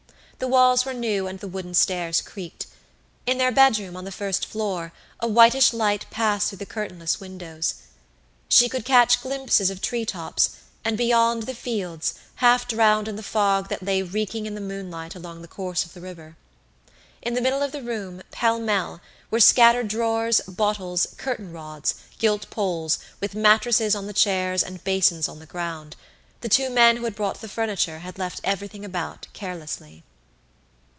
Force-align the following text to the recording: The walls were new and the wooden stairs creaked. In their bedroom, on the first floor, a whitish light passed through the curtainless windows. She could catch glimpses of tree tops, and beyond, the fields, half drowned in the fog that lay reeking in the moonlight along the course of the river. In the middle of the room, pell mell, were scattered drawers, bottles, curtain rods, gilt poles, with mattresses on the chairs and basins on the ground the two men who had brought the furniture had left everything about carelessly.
The 0.43 0.47
walls 0.47 0.85
were 0.85 0.93
new 0.95 1.27
and 1.27 1.37
the 1.39 1.47
wooden 1.47 1.75
stairs 1.75 2.19
creaked. 2.19 2.65
In 3.27 3.37
their 3.37 3.51
bedroom, 3.51 3.95
on 3.95 4.05
the 4.05 4.11
first 4.11 4.47
floor, 4.47 4.91
a 5.19 5.27
whitish 5.27 5.71
light 5.71 6.07
passed 6.09 6.49
through 6.49 6.57
the 6.57 6.65
curtainless 6.65 7.19
windows. 7.19 7.75
She 8.49 8.67
could 8.67 8.83
catch 8.83 9.21
glimpses 9.21 9.69
of 9.69 9.81
tree 9.83 10.03
tops, 10.03 10.55
and 10.83 10.97
beyond, 10.97 11.43
the 11.43 11.53
fields, 11.53 12.15
half 12.37 12.67
drowned 12.67 13.07
in 13.07 13.17
the 13.17 13.21
fog 13.21 13.69
that 13.69 13.83
lay 13.83 14.01
reeking 14.01 14.47
in 14.47 14.55
the 14.55 14.61
moonlight 14.61 15.13
along 15.13 15.43
the 15.43 15.47
course 15.47 15.85
of 15.85 15.93
the 15.93 16.01
river. 16.01 16.37
In 17.21 17.35
the 17.35 17.41
middle 17.41 17.61
of 17.61 17.71
the 17.71 17.83
room, 17.83 18.23
pell 18.31 18.57
mell, 18.59 18.99
were 19.29 19.39
scattered 19.39 19.89
drawers, 19.89 20.41
bottles, 20.47 21.05
curtain 21.19 21.51
rods, 21.53 21.93
gilt 22.17 22.49
poles, 22.49 22.97
with 23.19 23.35
mattresses 23.35 23.93
on 23.93 24.07
the 24.07 24.11
chairs 24.11 24.63
and 24.63 24.83
basins 24.83 25.29
on 25.29 25.37
the 25.37 25.45
ground 25.45 25.95
the 26.39 26.49
two 26.49 26.71
men 26.71 26.97
who 26.97 27.03
had 27.03 27.13
brought 27.13 27.41
the 27.41 27.47
furniture 27.47 27.99
had 27.99 28.17
left 28.17 28.41
everything 28.43 28.83
about 28.83 29.27
carelessly. 29.33 30.01